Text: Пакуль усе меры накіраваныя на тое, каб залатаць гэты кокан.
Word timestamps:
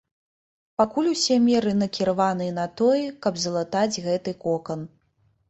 Пакуль 0.81 1.09
усе 1.15 1.37
меры 1.47 1.73
накіраваныя 1.81 2.57
на 2.57 2.65
тое, 2.83 3.05
каб 3.27 3.39
залатаць 3.45 4.01
гэты 4.09 4.37
кокан. 4.47 4.85